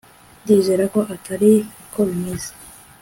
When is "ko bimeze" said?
1.93-2.51